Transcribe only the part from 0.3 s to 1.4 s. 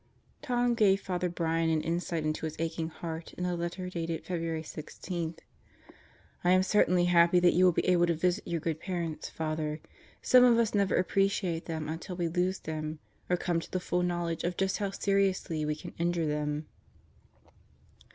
Tom gave Father